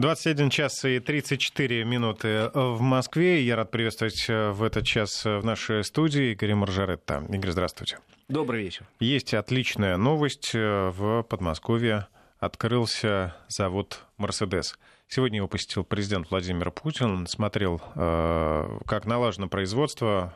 [0.00, 3.44] 21 час и 34 минуты в Москве.
[3.44, 7.22] Я рад приветствовать э, в этот час в нашей студии Игоря Маржаретта.
[7.28, 7.98] Игорь, здравствуйте.
[8.26, 8.86] Добрый вечер.
[8.98, 10.52] Есть отличная новость.
[10.54, 12.06] Э, в Подмосковье
[12.38, 14.78] открылся завод «Мерседес».
[15.06, 20.34] Сегодня его посетил президент Владимир Путин, смотрел, э, как налажено производство,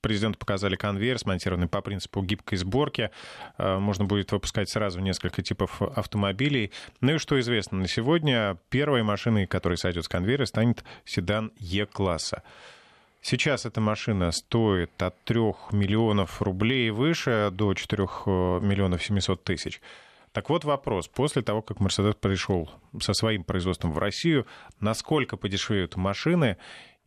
[0.00, 3.10] Президенту показали конвейер, смонтированный по принципу гибкой сборки.
[3.56, 6.70] Э, можно будет выпускать сразу несколько типов автомобилей.
[7.00, 12.44] Ну и что известно на сегодня, первой машиной, которая сойдет с конвейера, станет седан Е-класса.
[13.20, 15.40] Сейчас эта машина стоит от 3
[15.72, 18.06] миллионов рублей выше до 4 э,
[18.62, 19.80] миллионов 700 тысяч.
[20.32, 21.08] Так вот вопрос.
[21.08, 22.70] После того, как Mercedes пришел
[23.00, 24.46] со своим производством в Россию,
[24.78, 26.56] насколько подешевеют машины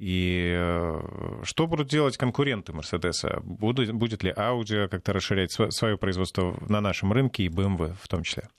[0.02, 3.40] и э, что будут делать конкуренты Мерседеса?
[3.44, 8.24] Будет, будет ли Audi как-то расширять свое производство на нашем рынке и BMW в том
[8.24, 8.50] числе?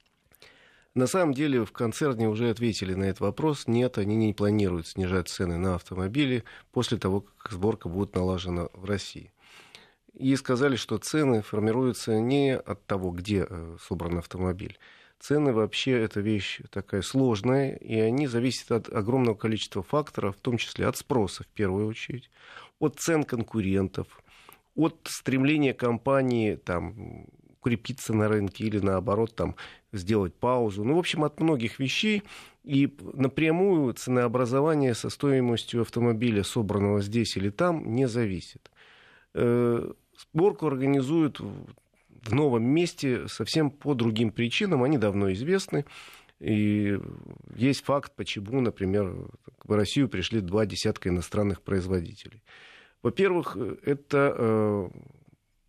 [0.95, 3.67] На самом деле в концерне уже ответили на этот вопрос.
[3.67, 8.84] Нет, они не планируют снижать цены на автомобили после того, как сборка будет налажена в
[8.84, 9.33] России.
[10.15, 14.79] И сказали, что цены формируются не от того, где э, собран автомобиль,
[15.23, 20.56] Цены вообще это вещь такая сложная, и они зависят от огромного количества факторов, в том
[20.56, 22.28] числе от спроса в первую очередь,
[22.81, 24.20] от цен конкурентов,
[24.75, 27.27] от стремления компании там,
[27.61, 29.55] укрепиться на рынке или наоборот там,
[29.93, 30.83] сделать паузу.
[30.83, 32.25] Ну, в общем, от многих вещей.
[32.65, 38.73] И напрямую ценообразование со стоимостью автомобиля, собранного здесь или там, не зависит.
[39.34, 41.41] Э, сборку организуют
[42.23, 44.83] в новом месте совсем по другим причинам.
[44.83, 45.84] Они давно известны.
[46.41, 46.98] И
[47.55, 49.15] есть факт, почему, например,
[49.65, 52.43] в Россию пришли два десятка иностранных производителей.
[53.03, 54.91] Во-первых, это э,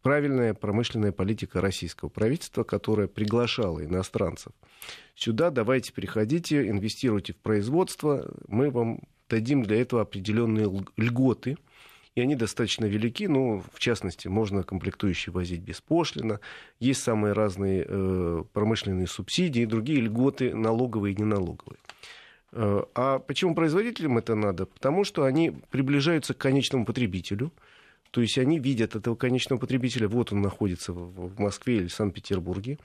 [0.01, 4.53] правильная промышленная политика российского правительства, которая приглашала иностранцев
[5.15, 11.57] сюда, давайте приходите, инвестируйте в производство, мы вам дадим для этого определенные льготы–
[12.15, 13.27] и они достаточно велики.
[13.27, 16.39] Ну, в частности, можно комплектующие возить беспошлино.
[16.79, 21.79] Есть самые разные э, промышленные субсидии, другие льготы налоговые и неналоговые.
[22.51, 24.65] Э, а почему производителям это надо?
[24.65, 27.51] Потому что они приближаются к конечному потребителю.
[28.11, 32.77] То есть они видят этого конечного потребителя, вот он находится в Москве или Санкт-Петербурге.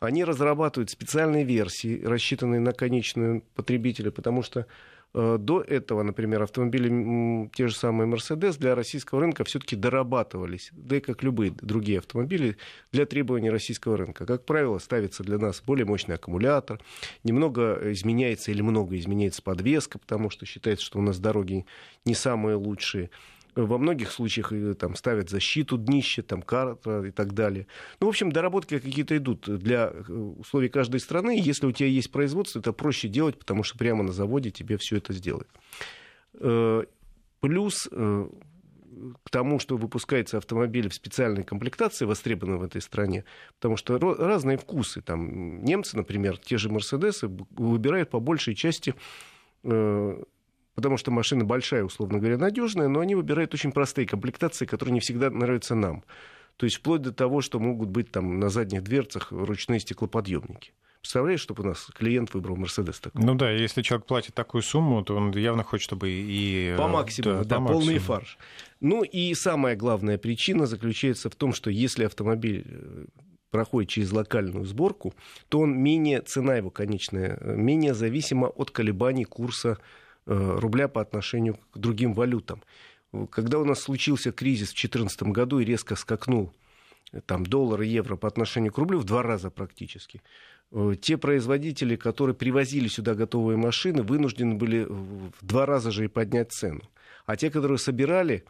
[0.00, 4.66] Они разрабатывают специальные версии, рассчитанные на конечного потребителя, потому что
[5.14, 11.00] до этого, например, автомобили, те же самые Mercedes для российского рынка все-таки дорабатывались, да и
[11.00, 12.56] как любые другие автомобили,
[12.92, 14.24] для требований российского рынка.
[14.24, 16.80] Как правило, ставится для нас более мощный аккумулятор,
[17.24, 21.66] немного изменяется или много изменяется подвеска, потому что считается, что у нас дороги
[22.06, 23.10] не самые лучшие
[23.54, 27.66] во многих случаях там, ставят защиту днища, там, карта и так далее.
[28.00, 31.38] Ну, в общем, доработки какие-то идут для э, условий каждой страны.
[31.38, 34.96] Если у тебя есть производство, это проще делать, потому что прямо на заводе тебе все
[34.96, 35.48] это сделают.
[36.34, 36.84] Э,
[37.40, 38.28] плюс э,
[39.22, 43.24] к тому, что выпускается автомобиль в специальной комплектации, востребованы в этой стране,
[43.56, 45.02] потому что разные вкусы.
[45.02, 48.94] Там, немцы, например, те же Мерседесы выбирают по большей части
[50.74, 55.00] потому что машина большая, условно говоря, надежная, но они выбирают очень простые комплектации, которые не
[55.00, 56.04] всегда нравятся нам.
[56.56, 60.72] То есть вплоть до того, что могут быть там на задних дверцах ручные стеклоподъемники.
[61.00, 63.24] Представляешь, чтобы у нас клиент выбрал Мерседес такой?
[63.24, 66.76] Ну да, если человек платит такую сумму, то он явно хочет, чтобы и...
[66.76, 68.00] По максимуму, да, да по полный максимуму.
[68.00, 68.38] фарш.
[68.80, 73.04] Ну и самая главная причина заключается в том, что если автомобиль э,
[73.50, 75.12] проходит через локальную сборку,
[75.48, 81.00] то он менее, цена его конечная, э, менее зависима от колебаний курса Э, рубля по
[81.00, 82.62] отношению к другим валютам.
[83.30, 86.52] Когда у нас случился кризис в 2014 году и резко скакнул
[87.12, 90.22] э, там, доллар и евро по отношению к рублю в два раза практически,
[90.70, 96.08] э, те производители, которые привозили сюда готовые машины, вынуждены были в два раза же и
[96.08, 96.82] поднять цену.
[97.26, 98.44] А те, которые собирали,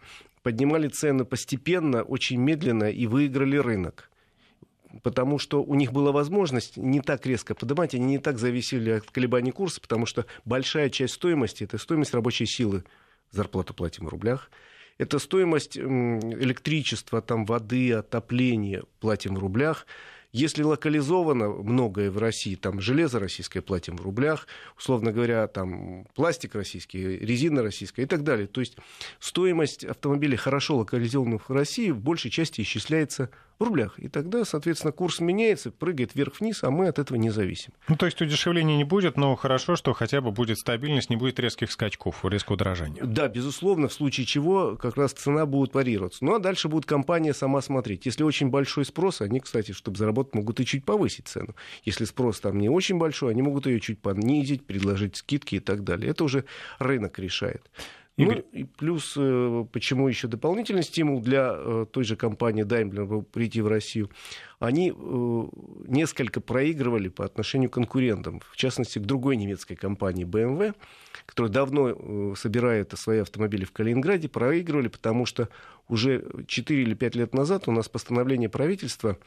[0.44, 4.11] поднимали цены постепенно, очень медленно и выиграли рынок
[5.02, 9.10] потому что у них была возможность не так резко поднимать, они не так зависели от
[9.10, 12.84] колебаний курса, потому что большая часть стоимости– это стоимость рабочей силы,
[13.30, 14.50] зарплату платим в рублях,
[14.98, 19.86] это стоимость электричества, там, воды, отопления платим в рублях.
[20.32, 24.46] Если локализовано многое в России, там железо российское платим в рублях,
[24.78, 28.46] условно говоря, там пластик российский, резина российская и так далее.
[28.46, 28.78] То есть
[29.18, 33.28] стоимость автомобилей, хорошо локализованных в России, в большей части исчисляется
[33.62, 33.98] в рублях.
[33.98, 37.72] И тогда, соответственно, курс меняется, прыгает вверх-вниз, а мы от этого не зависим.
[37.88, 41.38] Ну, то есть удешевления не будет, но хорошо, что хотя бы будет стабильность, не будет
[41.38, 43.02] резких скачков, резкого удорожания.
[43.04, 46.24] Да, безусловно, в случае чего как раз цена будет парироваться.
[46.24, 48.06] Ну, а дальше будет компания сама смотреть.
[48.06, 51.54] Если очень большой спрос, они, кстати, чтобы заработать, могут и чуть повысить цену.
[51.84, 55.84] Если спрос там не очень большой, они могут ее чуть понизить, предложить скидки и так
[55.84, 56.10] далее.
[56.10, 56.44] Это уже
[56.78, 57.70] рынок решает.
[58.16, 58.44] Игорь.
[58.52, 63.62] Ну и плюс, э, почему еще дополнительный стимул для э, той же компании Daimler прийти
[63.62, 64.10] в Россию,
[64.58, 65.44] они э,
[65.86, 70.74] несколько проигрывали по отношению к конкурентам, в частности, к другой немецкой компании BMW,
[71.24, 75.48] которая давно собирает свои автомобили в Калининграде, проигрывали, потому что
[75.88, 79.18] уже 4 или 5 лет назад у нас постановление правительства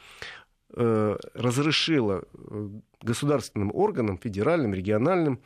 [0.70, 2.24] разрешило
[3.02, 5.40] государственным органам, федеральным, региональным,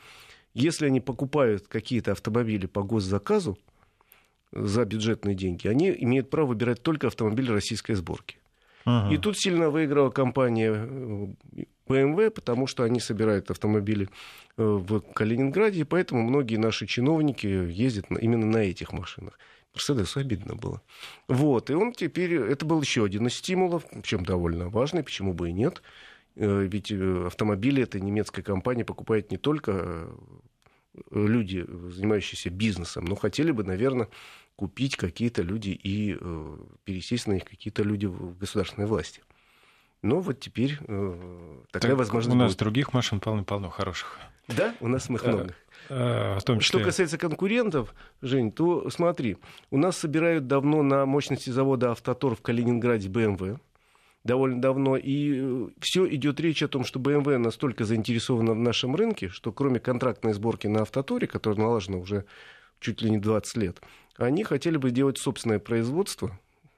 [0.53, 3.57] если они покупают какие-то автомобили по госзаказу
[4.51, 8.37] за бюджетные деньги, они имеют право выбирать только автомобили российской сборки.
[8.85, 9.13] Ага.
[9.13, 10.73] И тут сильно выиграла компания
[11.87, 14.09] BMW, э, потому что они собирают автомобили
[14.57, 19.37] э, в Калининграде, и поэтому многие наши чиновники ездят именно на этих машинах.
[19.73, 20.81] Мерседесу обидно было.
[21.27, 25.49] Вот, и он теперь, это был еще один из стимулов, причем довольно важный, почему бы
[25.49, 25.83] и нет.
[26.39, 30.07] Э, ведь автомобили эта немецкая компания покупает не только
[31.11, 34.07] люди, занимающиеся бизнесом, но хотели бы, наверное,
[34.55, 39.21] купить какие-то люди и э, пересесть на них какие-то люди в государственной власти.
[40.01, 42.59] Но вот теперь э, такая так возможность У нас будет.
[42.59, 44.17] других машин полно-полно хороших.
[44.47, 45.53] Да, у нас их много.
[45.89, 46.79] В том числе...
[46.79, 49.37] Что касается конкурентов, Жень, то смотри,
[49.71, 53.59] у нас собирают давно на мощности завода «Автотор» в Калининграде BMW
[54.29, 54.95] довольно давно.
[54.95, 59.51] И э, все идет речь о том, что BMW настолько заинтересована в нашем рынке, что
[59.51, 62.25] кроме контрактной сборки на автоторе, которая налажена уже
[62.79, 63.81] чуть ли не 20 лет,
[64.17, 66.37] они хотели бы делать собственное производство,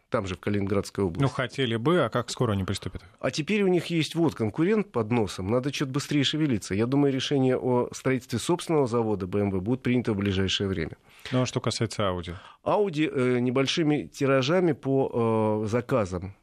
[0.09, 1.21] там же, в Калининградской области.
[1.21, 3.01] Ну, хотели бы, а как скоро они приступят?
[3.19, 6.75] А теперь у них есть вот конкурент под носом, надо что-то быстрее шевелиться.
[6.75, 10.97] Я думаю, решение о строительстве собственного завода BMW будет принято в ближайшее время.
[11.31, 12.35] Ну, а что касается Audi?
[12.63, 16.35] Audi э, небольшими тиражами по э, заказам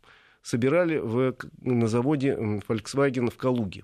[0.49, 2.35] собирали в, на заводе
[2.67, 3.83] Volkswagen в Калуге.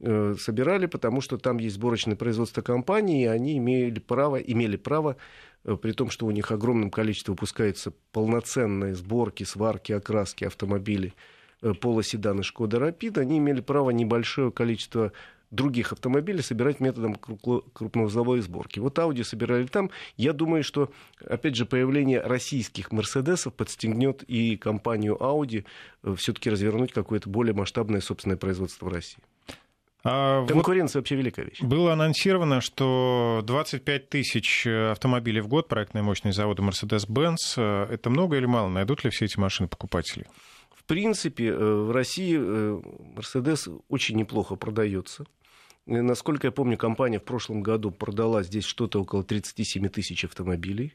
[0.00, 5.16] Э, собирали, потому что там есть сборочное производство компании, и они имели право, имели право,
[5.64, 11.14] э, при том, что у них огромным количеством выпускаются полноценные сборки, сварки, окраски автомобилей,
[11.62, 15.12] э, полоседаны Шкода Рапид, они имели право небольшое количество
[15.50, 18.78] других автомобилей собирать методом крупновозовой сборки.
[18.80, 19.90] Вот Audi собирали там.
[20.16, 20.90] Я думаю, что,
[21.24, 25.64] опять же, появление российских Мерседесов подстегнет и компанию Audi
[26.02, 29.22] э, все-таки развернуть какое-то более масштабное собственное производство в России.
[30.04, 31.60] А Конкуренция вот вообще великая вещь.
[31.60, 37.36] Было анонсировано, что 25 тысяч автомобилей в год проектной мощности завода Mercedes-Benz.
[37.56, 38.68] Э, это много или мало?
[38.68, 40.26] Найдут ли все эти машины покупатели?
[40.74, 45.24] В принципе, э, в России Mercedes очень неплохо продается.
[45.88, 50.94] Насколько я помню, компания в прошлом году продала здесь что-то около 37 тысяч автомобилей.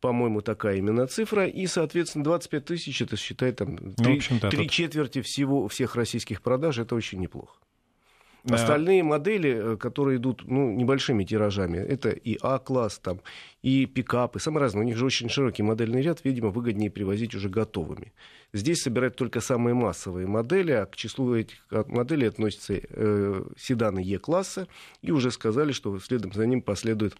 [0.00, 1.46] По-моему, такая именно цифра.
[1.46, 6.78] И, соответственно, 25 тысяч, это считай, там, три, ну, три четверти всего, всех российских продаж,
[6.78, 7.56] это очень неплохо.
[8.48, 13.20] Остальные модели, э, которые идут ну, небольшими тиражами, это и А-класс, там,
[13.62, 14.82] и пикапы, самые разные.
[14.82, 18.12] У них же очень широкий модельный ряд, видимо, выгоднее привозить уже готовыми.
[18.52, 24.66] Здесь собирают только самые массовые модели, а к числу этих моделей относятся э, седаны Е-класса,
[25.02, 27.14] и уже сказали, что следом за ним последует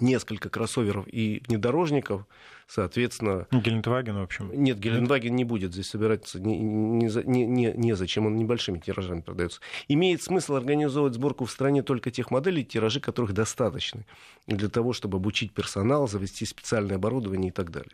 [0.00, 2.26] несколько кроссоверов и внедорожников,
[2.66, 3.46] соответственно...
[3.50, 4.50] Гелендваген, в общем.
[4.52, 9.60] Нет, Гелендваген не будет здесь собираться, не, не, не, не, незачем, он небольшими тиражами продается.
[9.88, 14.06] Имеет смысл организовывать сборку в стране только тех моделей, тиражи которых достаточны
[14.46, 17.92] для того, чтобы обучить персонал, завести специальное оборудование и так далее.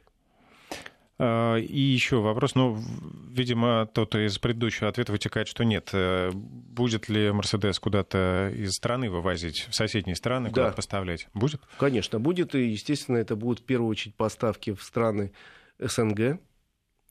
[1.21, 2.79] А, и еще вопрос, ну,
[3.31, 5.91] видимо, тот из предыдущего ответа вытекает, что нет.
[5.93, 10.73] Э, будет ли Мерседес куда-то из страны вывозить, в соседние страны, куда да.
[10.73, 11.29] поставлять?
[11.35, 11.61] Будет?
[11.79, 12.55] Конечно, будет.
[12.55, 15.33] И, естественно, это будут в первую очередь поставки в страны
[15.81, 16.39] СНГ.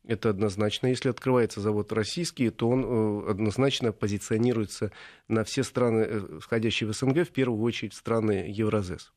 [0.07, 0.87] Это однозначно.
[0.87, 4.93] Если открывается завод российский, то он э, однозначно позиционируется
[5.27, 9.11] на все страны, э, входящие в СНГ, в первую очередь страны Евразес.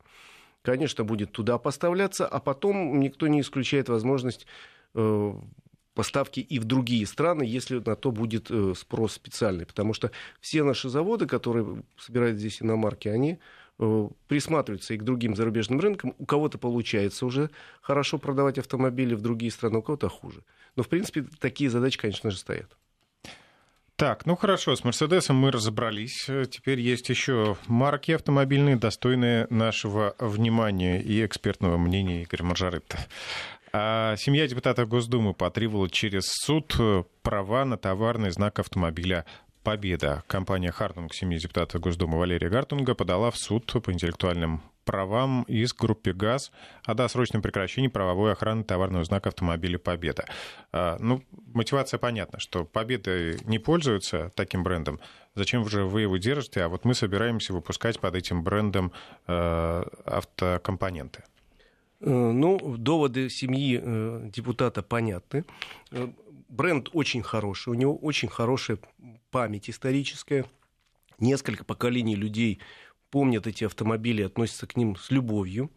[0.62, 4.48] Конечно, будет туда поставляться, а потом никто не исключает возможность
[5.94, 9.66] поставки и в другие страны, если на то будет э, спрос специальный.
[9.66, 13.38] Потому что все наши заводы, которые собирают здесь иномарки, они
[13.78, 16.14] э, присматриваются и к другим зарубежным рынкам.
[16.18, 17.50] У кого-то получается уже
[17.82, 20.42] хорошо продавать автомобили в другие страны, у кого-то хуже.
[20.76, 22.76] Но, в принципе, такие задачи, конечно же, стоят.
[23.96, 26.30] Так, ну хорошо, с Мерседесом мы разобрались.
[26.50, 32.98] Теперь есть еще марки автомобильные, достойные нашего внимания и экспертного мнения Игоря Маржарытта.
[33.72, 36.74] А семья депутата Госдумы потребовала через суд
[37.22, 39.26] права на товарный знак автомобиля
[39.62, 40.24] «Победа».
[40.26, 46.12] Компания «Хартунг» семьи депутата Госдумы Валерия Гартунга подала в суд по интеллектуальным правам из группе
[46.12, 46.50] ГАЗ
[46.84, 50.24] о досрочном прекращении правовой охраны товарного знака автомобиля «Победа».
[50.72, 51.22] А, ну,
[51.54, 54.98] мотивация понятна, что «Победа» не пользуется таким брендом.
[55.36, 56.62] Зачем же вы его держите?
[56.62, 58.92] А вот мы собираемся выпускать под этим брендом
[59.28, 61.22] э, автокомпоненты.
[62.00, 65.44] Э, ну, доводы семьи э, депутата понятны.
[66.48, 68.78] Бренд очень хороший, у него очень хорошая
[69.30, 70.46] память историческая.
[71.18, 72.60] Несколько поколений людей
[73.10, 75.70] помнят эти автомобили, относятся к ним с любовью.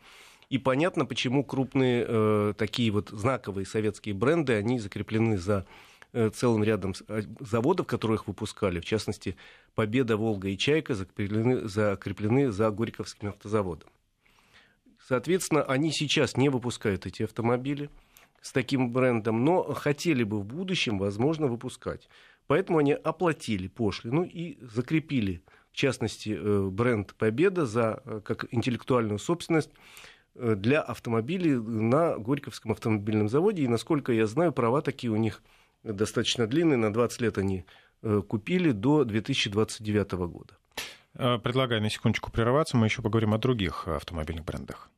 [0.50, 5.65] И понятно, почему крупные э, такие вот знаковые советские бренды, они закреплены за
[6.13, 6.94] э, целым рядом
[7.39, 8.80] заводов, которые их выпускали.
[8.80, 9.36] В частности,
[9.75, 13.89] Победа, Волга и Чайка закреплены, закреплены за Горьковским автозаводом.
[15.07, 17.89] Соответственно, они сейчас не выпускают эти автомобили
[18.41, 22.10] с таким брендом, но хотели бы в будущем, возможно, выпускать.
[22.48, 25.43] Поэтому они оплатили пошлину и закрепили
[25.74, 29.72] в частности, э, бренд «Победа» за, э, как интеллектуальную собственность
[30.36, 33.63] э, для автомобилей на Горьковском автомобильном заводе.
[33.63, 35.41] И, насколько я знаю, права такие у них
[35.81, 36.77] достаточно длинные.
[36.77, 37.65] На 20 лет они
[38.27, 40.57] купили до 2029 года.
[41.13, 42.75] Предлагаю на секундочку прерваться.
[42.75, 44.89] Мы еще поговорим о других автомобильных брендах.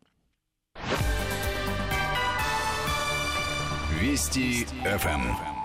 [4.00, 5.56] Вести ФМ.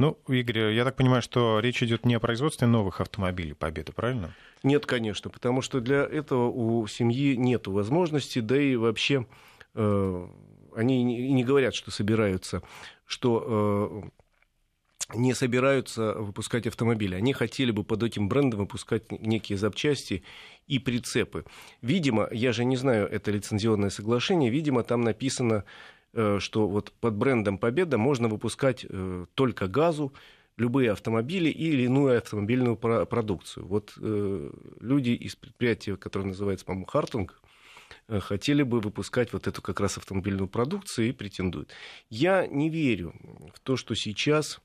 [0.00, 4.34] Ну, Игорь, я так понимаю, что речь идет не о производстве новых автомобилей Победы, правильно?
[4.62, 9.26] Нет, конечно, потому что для этого у семьи нет возможности, да и вообще
[9.74, 10.28] э,
[10.74, 12.62] они не, не говорят, что собираются,
[13.04, 14.08] что э,
[15.14, 17.14] не собираются выпускать автомобили.
[17.14, 20.22] Они хотели бы под этим брендом выпускать некие запчасти
[20.66, 21.44] и прицепы.
[21.82, 25.64] Видимо, я же не знаю, это лицензионное соглашение, видимо, там написано
[26.12, 30.12] Э, что вот под брендом Победа можно выпускать э, только газу,
[30.56, 33.66] любые автомобили или иную автомобильную продукцию.
[33.66, 37.40] Вот э, люди из предприятия, которое называется, по-моему, Хартунг,
[38.08, 41.70] хотели бы выпускать вот эту как раз автомобильную продукцию и претендуют.
[42.08, 43.14] Я не верю
[43.54, 44.60] в то, что сейчас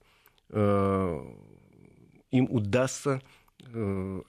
[0.51, 3.21] им удастся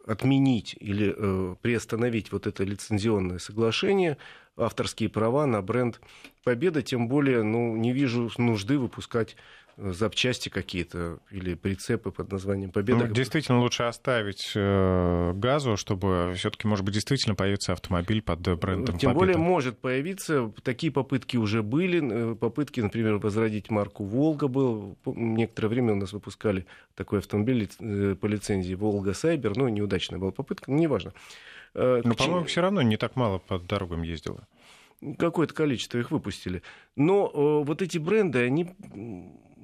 [0.07, 1.15] отменить или
[1.63, 4.17] приостановить вот это лицензионное соглашение
[4.57, 6.01] авторские права на бренд
[6.45, 9.37] Победа, тем более, ну, не вижу нужды выпускать э,
[9.77, 13.07] запчасти какие-то или прицепы под названием Победа.
[13.07, 18.99] Ну, действительно, лучше оставить э, газу, чтобы все-таки, может быть, действительно появится автомобиль под брендом
[18.99, 19.19] Тем Победа.
[19.19, 20.51] более может появиться.
[20.63, 22.33] Такие попытки уже были.
[22.33, 24.97] Э, попытки, например, возродить марку Волга был.
[25.05, 29.57] Некоторое время у нас выпускали такой автомобиль э, по лицензии Волга Сайбер.
[29.57, 31.13] Ну, неудачная была попытка, но неважно.
[31.75, 34.49] Э, Но, по-моему, все равно не так мало по дорогам ездило.
[35.19, 36.63] Какое-то количество их выпустили.
[36.97, 38.75] Но э, вот эти бренды, они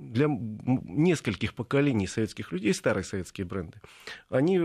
[0.03, 3.81] для нескольких поколений советских людей, старые советские бренды,
[4.29, 4.61] они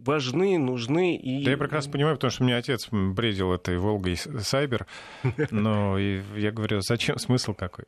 [0.00, 1.16] важны, нужны.
[1.16, 1.44] И...
[1.44, 4.86] Да я прекрасно понимаю, потому что у меня отец бредил этой Волгой Сайбер,
[5.50, 7.84] но я говорю, зачем, смысл какой?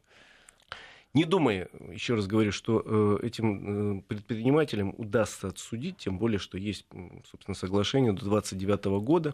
[1.15, 6.59] Не думая, еще раз говорю, что э, этим э, предпринимателям удастся отсудить, тем более, что
[6.59, 6.87] есть,
[7.31, 9.33] собственно, соглашение до 29 года,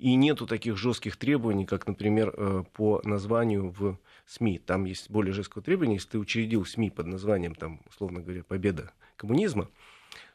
[0.00, 4.58] и нету таких жестких требований, как, например, э, по названию в СМИ.
[4.58, 8.92] Там есть более жесткое требование, если ты учредил СМИ под названием, там, условно говоря, «Победа
[9.16, 9.68] коммунизма»,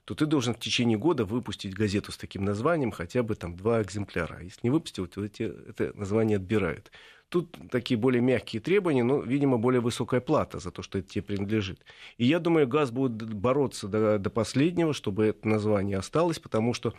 [0.05, 3.81] то ты должен в течение года выпустить газету с таким названием, хотя бы там два
[3.81, 4.37] экземпляра.
[4.39, 6.93] А если не выпустил, то эти, это название отбирают.
[7.29, 11.23] Тут такие более мягкие требования, но, видимо, более высокая плата за то, что это тебе
[11.23, 11.83] принадлежит.
[12.17, 16.93] И я думаю, ГАЗ будет бороться до, до последнего, чтобы это название осталось, потому что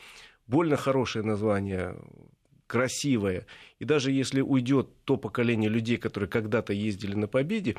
[0.47, 1.97] больно хорошее название,
[2.67, 3.47] красивое.
[3.79, 7.77] И даже если уйдет то поколение людей, которые когда-то ездили на Победе,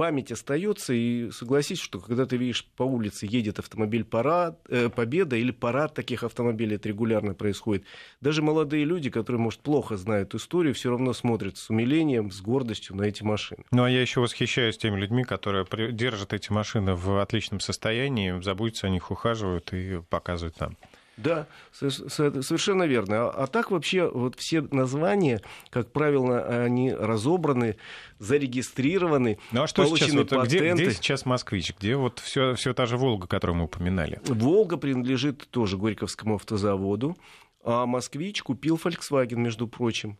[0.00, 5.36] память остается, и согласись, что когда ты видишь по улице едет автомобиль парад, э, Победа
[5.36, 7.84] или парад таких автомобилей, это регулярно происходит,
[8.22, 12.96] даже молодые люди, которые, может, плохо знают историю, все равно смотрят с умилением, с гордостью
[12.96, 13.62] на эти машины.
[13.72, 18.86] Ну, а я еще восхищаюсь теми людьми, которые держат эти машины в отличном состоянии, заботятся
[18.86, 20.78] о них, ухаживают и показывают нам.
[21.22, 23.28] Да, совершенно верно.
[23.28, 27.76] А, а так вообще вот все названия, как правило, они разобраны,
[28.18, 31.74] зарегистрированы, ну, а что сейчас, вот, где, где сейчас «Москвич»?
[31.78, 34.20] Где вот все, все та же «Волга», которую мы упоминали?
[34.26, 37.16] «Волга» принадлежит тоже Горьковскому автозаводу,
[37.62, 40.18] а «Москвич» купил Volkswagen, между прочим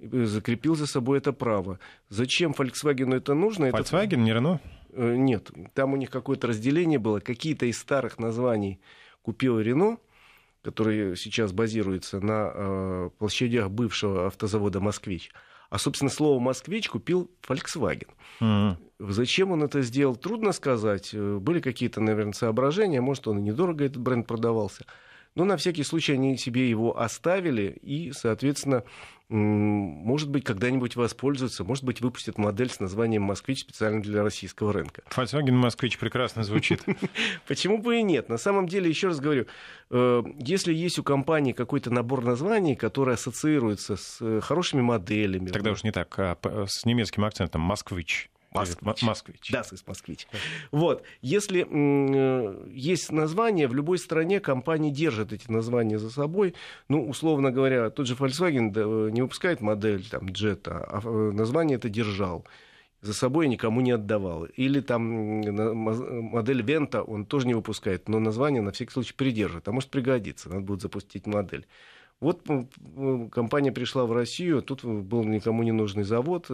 [0.00, 1.78] закрепил за собой это право.
[2.08, 3.66] Зачем Volkswagen это нужно?
[3.66, 4.16] Volkswagen, это...
[4.16, 4.60] не Renault?
[4.92, 7.20] Э, нет, там у них какое-то разделение было.
[7.20, 8.80] Какие-то из старых названий
[9.22, 9.98] купил Renault,
[10.62, 15.30] который сейчас базируется на э, площадях бывшего автозавода «Москвич»,
[15.70, 18.08] А, собственно, слово «москвич» купил Volkswagen.
[18.40, 18.76] Mm-hmm.
[19.10, 21.14] Зачем он это сделал, трудно сказать.
[21.14, 23.00] Были какие-то, наверное, соображения.
[23.00, 24.86] Может, он и недорого этот бренд продавался.
[25.38, 28.82] Но на всякий случай они себе его оставили и, соответственно,
[29.28, 35.02] может быть, когда-нибудь воспользуются, может быть, выпустят модель с названием «Москвич» специально для российского рынка.
[35.14, 36.82] Volkswagen «Москвич» прекрасно звучит.
[37.46, 38.28] Почему бы и нет?
[38.28, 39.46] На самом деле, еще раз говорю,
[39.90, 45.50] э, если есть у компании какой-то набор названий, который ассоциируется с э, хорошими моделями...
[45.50, 48.28] Тогда уж не так, а с немецким акцентом «Москвич».
[48.60, 49.02] Москвич.
[49.02, 49.50] Москвич.
[49.50, 50.26] Да, из Москвич.
[50.70, 51.02] Вот.
[51.22, 56.54] Если э, есть название, в любой стране компании держат эти названия за собой.
[56.88, 61.76] Ну, условно говоря, тот же Volkswagen да, не выпускает модель там, Jetta, а э, название
[61.76, 62.44] это держал
[63.00, 64.44] за собой никому не отдавал.
[64.44, 69.68] Или там модель Вента он тоже не выпускает, но название на всякий случай придержит.
[69.68, 71.66] А может пригодится, надо будет запустить модель.
[72.20, 72.42] Вот
[73.30, 76.50] компания пришла в Россию, тут был никому не нужный завод,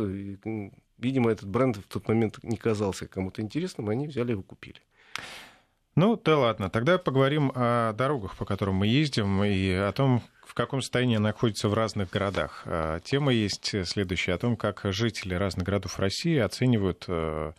[0.99, 4.81] Видимо, этот бренд в тот момент не казался кому-то интересным, они взяли его купили.
[5.97, 6.71] Ну, да ладно.
[6.71, 11.29] Тогда поговорим о дорогах, по которым мы ездим, и о том, в каком состоянии она
[11.29, 12.63] находится в разных городах.
[12.67, 17.53] А, тема есть следующая о том, как жители разных городов России оценивают э,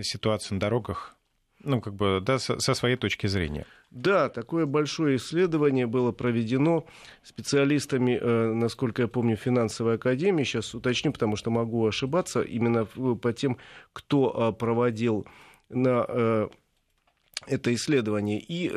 [0.00, 1.15] ситуацию на дорогах
[1.66, 3.66] ну, как бы, да, со, со своей точки зрения.
[3.90, 6.86] Да, такое большое исследование было проведено
[7.22, 10.44] специалистами, э, насколько я помню, финансовой академии.
[10.44, 12.40] Сейчас уточню, потому что могу ошибаться.
[12.40, 13.58] Именно по тем,
[13.92, 15.26] кто э, проводил
[15.68, 16.48] на э,
[17.46, 18.40] это исследование.
[18.40, 18.68] И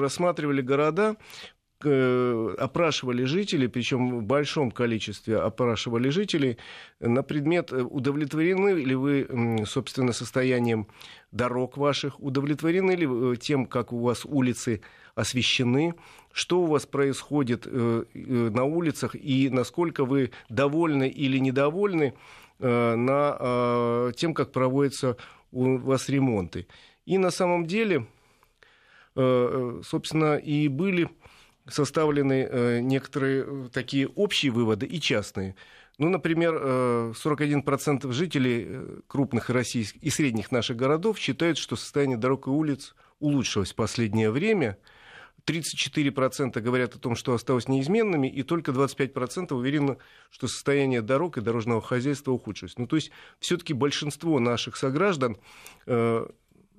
[0.00, 1.53] рассматривали города, Э,
[1.86, 6.58] опрашивали жителей, причем в большом количестве опрашивали жителей
[7.00, 10.86] на предмет, э, удовлетворены ли вы, собственно, состоянием
[11.32, 14.80] дорог ваших, удовлетворены ли вы тем, как у вас улицы
[15.14, 15.94] освещены,
[16.32, 22.14] что у вас происходит э, на улицах и насколько вы довольны или недовольны
[22.60, 25.16] на тем, как проводятся
[25.50, 26.68] у вас ремонты.
[27.04, 28.06] И на самом деле,
[29.14, 31.10] собственно, и были
[31.68, 35.56] составлены э, некоторые э, такие общие выводы и частные.
[35.96, 42.46] Ну, например, 41% э, жителей крупных российских и средних наших городов считают, что состояние дорог
[42.46, 44.76] и улиц улучшилось в последнее время.
[45.46, 49.98] 34% говорят о том, что осталось неизменными, и только 25% уверены,
[50.30, 52.78] что состояние дорог и дорожного хозяйства ухудшилось.
[52.78, 55.36] Ну, то есть все-таки большинство наших сограждан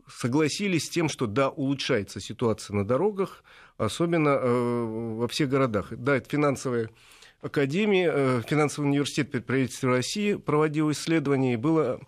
[0.07, 3.43] согласились с тем, что да, улучшается ситуация на дорогах,
[3.77, 5.87] особенно э, во всех городах.
[5.91, 6.89] Да, это финансовая
[7.41, 11.99] академия, э, финансовый университет при России проводил исследование, и было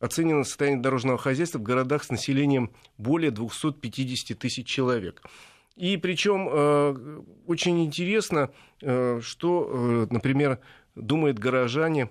[0.00, 5.22] оценено состояние дорожного хозяйства в городах с населением более 250 тысяч человек.
[5.76, 10.58] И причем э, очень интересно, что, например,
[10.94, 12.10] думают горожане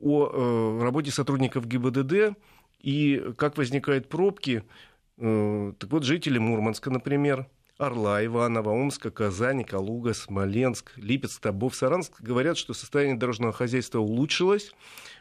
[0.00, 2.36] о работе сотрудников ГИБДД,
[2.84, 4.62] и как возникают пробки.
[5.16, 12.20] Э, так вот, жители Мурманска, например, Орла, Иваново, Омска, Казани, Калуга, Смоленск, Липецк, Тобов, Саранск
[12.20, 14.72] говорят, что состояние дорожного хозяйства улучшилось,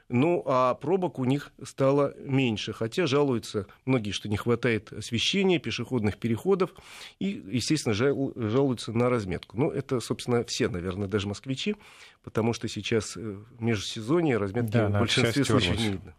[0.10, 6.18] ну а пробок у них стало меньше, хотя жалуются многие, что не хватает освещения, пешеходных
[6.18, 6.72] переходов
[7.20, 9.58] и, естественно, жалуются на разметку.
[9.58, 11.78] Ну, это, собственно, все, наверное, даже москвичи,
[12.24, 16.14] потому что сейчас э, межсезонье разметки да, в большинстве случаев не видно.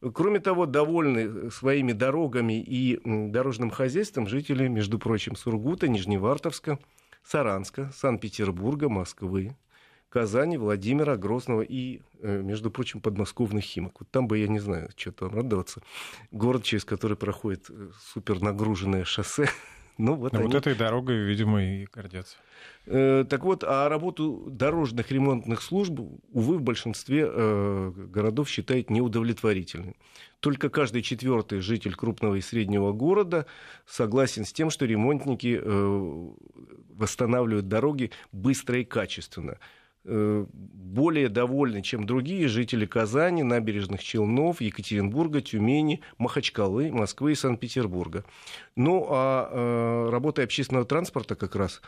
[0.00, 6.78] Кроме того, довольны своими дорогами и дорожным хозяйством жители, между прочим, Сургута, Нижневартовска,
[7.24, 9.56] Саранска, Санкт-Петербурга, Москвы,
[10.08, 14.00] Казани, Владимира, Грозного и, э, между прочим, подмосковных Химок.
[14.00, 15.82] Вот там бы я не знаю, что там радоваться.
[16.30, 19.48] Город, через который проходит э, супернагруженное шоссе,
[19.98, 20.46] Ну, вот, ну, они...
[20.46, 22.36] вот этой дорогой, видимо, и гордятся.
[22.86, 25.98] Э, так вот, а работу дорожных ремонтных служб,
[26.32, 29.96] увы, в большинстве э, городов считают неудовлетворительной.
[30.38, 33.46] Только каждый четвертый житель крупного и среднего города
[33.86, 36.28] согласен с тем, что ремонтники э,
[36.90, 39.58] восстанавливают дороги быстро и качественно.
[40.04, 48.24] Э, более довольны, чем другие жители Казани, набережных Челнов, Екатеринбурга, Тюмени, Махачкалы, Москвы и Санкт-Петербурга.
[48.74, 51.82] Ну, а э, работа общественного транспорта как раз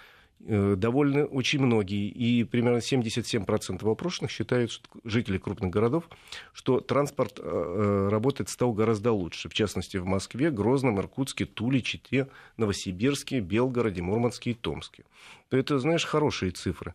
[0.46, 2.08] Э, довольны очень многие.
[2.08, 6.08] И примерно 77% опрошенных считают, что жители крупных городов,
[6.52, 9.48] что транспорт э, э, работает стал гораздо лучше.
[9.48, 15.04] В частности, в Москве, Грозном, Иркутске, Туле, Чите, Новосибирске, Белгороде, Мурманске и Томске.
[15.50, 16.94] Это, знаешь, хорошие цифры.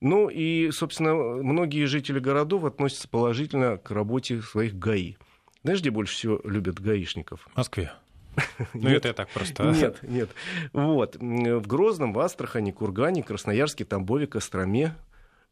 [0.00, 5.14] Ну и, собственно, многие жители городов относятся положительно к работе своих ГАИ.
[5.62, 7.46] Знаешь, где больше всего любят гаишников?
[7.52, 7.92] В Москве.
[8.74, 9.64] Ну, это я так просто.
[9.70, 10.30] Нет, нет.
[10.72, 11.16] Вот.
[11.16, 14.94] В Грозном, в Астрахани, Кургане, Красноярске, Тамбове, Костроме,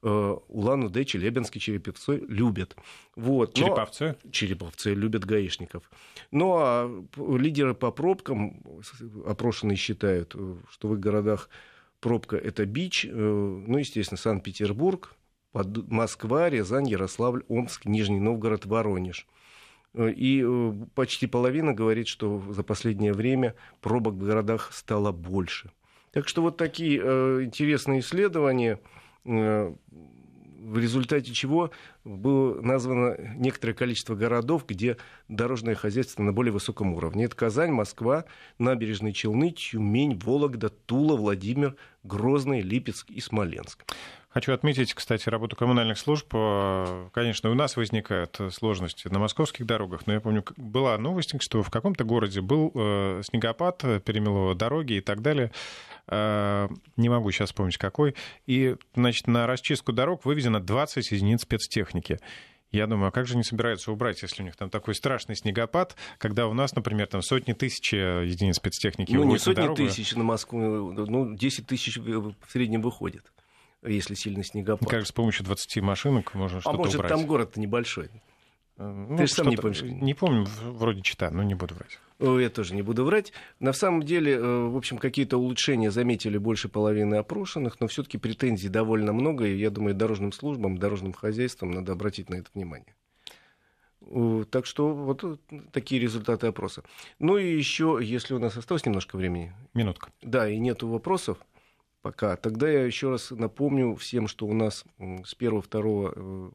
[0.03, 2.77] э, Улан-Удэ, Челябинский, Череповцы любят.
[3.17, 3.55] Вот.
[3.55, 4.17] Череповцы?
[4.23, 4.31] Но...
[4.31, 5.91] Череповцы любят гаишников.
[6.31, 8.63] Ну, а лидеры по пробкам,
[9.27, 10.35] опрошенные считают,
[10.71, 11.49] что в их городах
[12.01, 13.07] пробка– это бич.
[13.11, 15.15] Ну, естественно, Санкт-Петербург,
[15.53, 19.27] Москва, Рязань, Ярославль, Омск, Нижний Новгород, Воронеж.
[19.95, 20.47] И
[20.95, 25.71] почти половина говорит, что за последнее время пробок в городах стало больше.
[26.13, 28.81] Так что вот такие э, интересные исследования,
[29.25, 29.75] э,
[30.61, 31.71] в результате чего
[32.05, 34.97] было названо некоторое количество городов, где
[35.29, 37.25] дорожное хозяйство на более высоком уровне.
[37.25, 38.25] Это Казань, Москва,
[38.59, 43.85] Набережные Челны, Тюмень, Вологда, Тула, Владимир, Грозный, Липецк и Смоленск.
[44.39, 46.29] Хочу отметить, кстати, работу коммунальных служб.
[46.33, 51.65] Э, конечно, у нас возникают сложности на московских дорогах, но я помню, была новость, что
[51.65, 55.51] в каком-то городе был э, снегопад, перемело дороги и так далее.
[56.07, 58.15] Э, не могу сейчас вспомнить какой.
[58.47, 62.21] И, значит, на расчистку дорог вывезено 20 единиц спецтехники.
[62.71, 65.97] Я думаю, а как же они собираются убрать, если у них там такой страшный снегопад,
[66.19, 70.93] когда у нас, например, там сотни тысяч единиц спецтехники Ну, не сотни тысяч на Москву,
[70.93, 73.25] ну, 10 тысяч в среднем выходит
[73.83, 74.89] если сильный снегопад.
[74.89, 76.95] Как же с помощью 20 машинок можно а что-то убрать?
[76.95, 78.11] А может, там город-то небольшой.
[78.79, 79.83] Ну, Ты же сам не помнишь.
[79.83, 81.99] Не помню, вроде читаю, но не буду врать.
[82.21, 83.33] Я тоже не буду врать.
[83.59, 88.69] На самом деле, э, в общем, какие-то улучшения заметили больше половины опрошенных, но все-таки претензий
[88.69, 92.95] довольно много, и я думаю, дорожным службам, дорожным хозяйствам надо обратить на это внимание.
[94.51, 95.37] Так что вот э,
[95.73, 96.83] такие результаты опроса.
[97.19, 99.53] Ну и еще, если у нас осталось немножко времени.
[99.75, 100.11] Минутка.
[100.23, 101.39] Да, и нету вопросов
[102.09, 102.37] пока.
[102.37, 106.51] Тогда я еще раз напомню всем, что у нас с 1-2 э,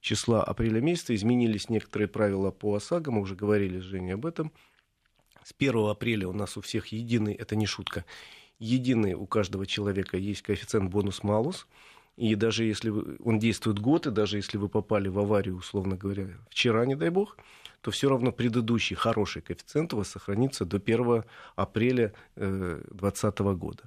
[0.00, 3.12] числа апреля месяца изменились некоторые правила по ОСАГО.
[3.12, 4.50] Мы уже говорили с Женей об этом.
[5.44, 8.04] С 1 апреля у нас у всех единый, это не шутка,
[8.58, 11.68] единый у каждого человека есть коэффициент бонус-малус.
[12.16, 15.96] И даже если вы, он действует год, и даже если вы попали в аварию, условно
[15.96, 17.36] говоря, вчера, не дай бог,
[17.80, 21.22] то все равно предыдущий хороший коэффициент у вас сохранится до 1
[21.54, 23.84] апреля 2020 э, года.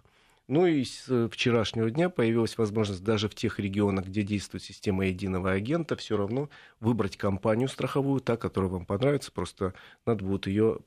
[0.48, 5.06] Ну и с э, вчерашнего дня появилась возможность даже в тех регионах, где действует система
[5.06, 9.30] единого агента, все равно выбрать компанию страховую, та, которая вам понравится.
[9.30, 9.74] Просто
[10.06, 10.80] надо будет ее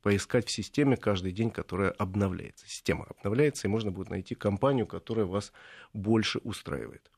[0.00, 2.66] поискать в системе каждый день, которая обновляется.
[2.66, 5.52] Система обновляется, и можно будет найти компанию, которая вас
[5.92, 7.10] больше устраивает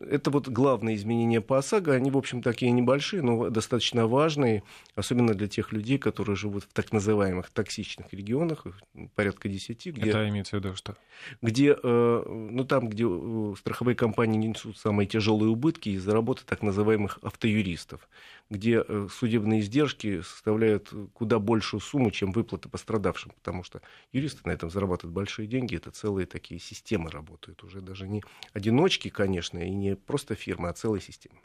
[0.00, 1.92] это вот главные изменения по ОСАГО.
[1.94, 4.62] Они, в общем, такие небольшие, но достаточно важные,
[4.94, 8.66] особенно для тех людей, которые живут в так называемых токсичных регионах,
[9.14, 9.86] порядка 10.
[9.86, 10.96] Где, это имеется в виду что?
[11.42, 16.62] Где, э, ну, там, где э, страховые компании несут самые тяжелые убытки из-за работы так
[16.62, 18.08] называемых автоюристов,
[18.48, 23.80] где э, судебные издержки составляют куда большую сумму, чем выплаты пострадавшим, потому что
[24.12, 29.08] юристы на этом зарабатывают большие деньги, это целые такие системы работают, уже даже не одиночки,
[29.08, 31.38] конечно, и не просто фирмы, а целая система.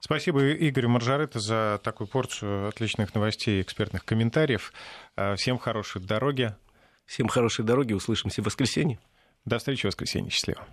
[0.00, 4.72] Спасибо Игорю Маржарета за такую порцию отличных новостей и экспертных комментариев.
[5.16, 6.54] А, всем хорошей дороги.
[7.06, 7.92] Всем хорошей дороги.
[7.92, 8.98] Услышимся в воскресенье.
[9.44, 10.30] До встречи в воскресенье.
[10.30, 10.66] Счастливо.